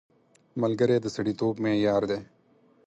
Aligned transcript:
ملګری 0.61 0.97
د 1.01 1.05
سړیتوب 1.15 1.53
معیار 1.63 2.03
دی 2.09 2.19